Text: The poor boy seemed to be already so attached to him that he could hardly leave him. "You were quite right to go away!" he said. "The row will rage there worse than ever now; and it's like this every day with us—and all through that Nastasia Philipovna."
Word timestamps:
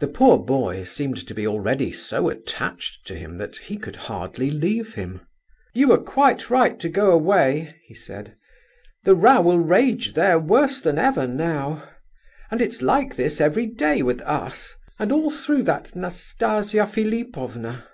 The 0.00 0.08
poor 0.08 0.38
boy 0.42 0.84
seemed 0.84 1.26
to 1.26 1.34
be 1.34 1.46
already 1.46 1.92
so 1.92 2.30
attached 2.30 3.06
to 3.06 3.14
him 3.14 3.36
that 3.36 3.58
he 3.58 3.76
could 3.76 3.96
hardly 4.08 4.50
leave 4.50 4.94
him. 4.94 5.20
"You 5.74 5.88
were 5.88 6.00
quite 6.02 6.48
right 6.48 6.80
to 6.80 6.88
go 6.88 7.10
away!" 7.10 7.76
he 7.84 7.92
said. 7.92 8.34
"The 9.04 9.14
row 9.14 9.42
will 9.42 9.58
rage 9.58 10.14
there 10.14 10.38
worse 10.38 10.80
than 10.80 10.98
ever 10.98 11.26
now; 11.26 11.86
and 12.50 12.62
it's 12.62 12.80
like 12.80 13.16
this 13.16 13.42
every 13.42 13.66
day 13.66 14.00
with 14.00 14.22
us—and 14.22 15.12
all 15.12 15.30
through 15.30 15.64
that 15.64 15.94
Nastasia 15.94 16.86
Philipovna." 16.86 17.84